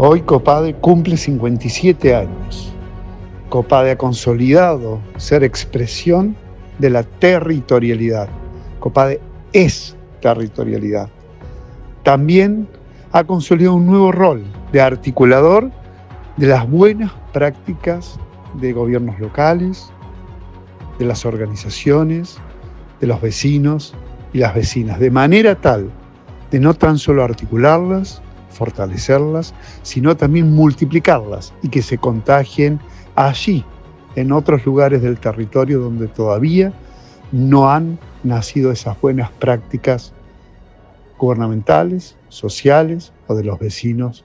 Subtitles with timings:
[0.00, 2.72] Hoy Copade cumple 57 años.
[3.48, 6.36] Copade ha consolidado ser expresión
[6.78, 8.28] de la territorialidad.
[8.78, 9.20] Copade
[9.52, 11.08] es territorialidad.
[12.04, 12.68] También
[13.10, 15.68] ha consolidado un nuevo rol de articulador
[16.36, 18.20] de las buenas prácticas
[18.54, 19.90] de gobiernos locales,
[21.00, 22.38] de las organizaciones,
[23.00, 23.96] de los vecinos
[24.32, 25.90] y las vecinas, de manera tal
[26.52, 32.80] de no tan solo articularlas, fortalecerlas, sino también multiplicarlas y que se contagien
[33.14, 33.64] allí,
[34.16, 36.72] en otros lugares del territorio donde todavía
[37.30, 40.12] no han nacido esas buenas prácticas
[41.18, 44.24] gubernamentales, sociales o de los vecinos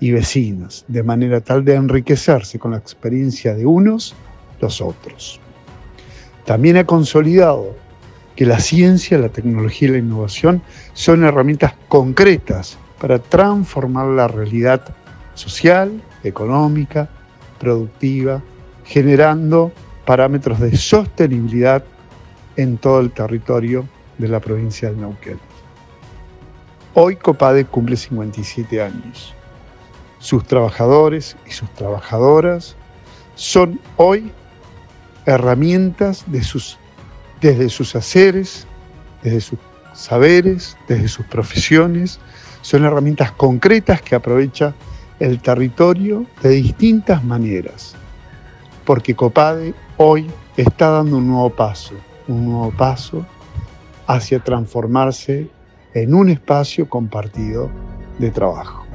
[0.00, 4.14] y vecinas, de manera tal de enriquecerse con la experiencia de unos
[4.60, 5.40] los otros.
[6.44, 7.76] También ha consolidado
[8.34, 10.62] que la ciencia, la tecnología y la innovación
[10.94, 14.80] son herramientas concretas para transformar la realidad
[15.34, 17.08] social, económica,
[17.58, 18.40] productiva,
[18.84, 19.72] generando
[20.04, 21.82] parámetros de sostenibilidad
[22.54, 25.40] en todo el territorio de la provincia de Neuquén.
[26.94, 29.34] Hoy Copade cumple 57 años.
[30.20, 32.76] Sus trabajadores y sus trabajadoras
[33.34, 34.30] son hoy
[35.26, 36.78] herramientas de sus,
[37.40, 38.64] desde sus haceres,
[39.24, 39.58] desde sus
[39.92, 42.20] saberes, desde sus profesiones,
[42.62, 44.74] son herramientas concretas que aprovecha
[45.20, 47.94] el territorio de distintas maneras,
[48.84, 51.94] porque Copade hoy está dando un nuevo paso,
[52.26, 53.24] un nuevo paso
[54.06, 55.48] hacia transformarse
[55.94, 57.70] en un espacio compartido
[58.18, 58.91] de trabajo.